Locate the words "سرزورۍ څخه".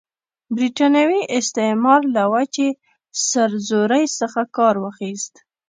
3.29-4.41